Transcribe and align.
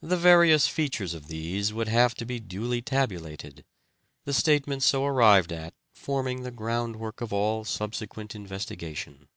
The 0.00 0.16
various 0.16 0.66
features 0.66 1.12
of 1.12 1.28
these 1.28 1.74
would 1.74 1.88
have 1.88 2.14
to 2.14 2.24
be 2.24 2.40
duly 2.40 2.80
tabulated, 2.80 3.66
the 4.24 4.32
statement 4.32 4.82
so 4.82 5.04
arrived 5.04 5.52
at 5.52 5.74
forming 5.92 6.42
the 6.42 6.50
groundwork 6.50 7.20
of 7.20 7.34
all 7.34 7.66
subsequent 7.66 8.34
investigation. 8.34 9.28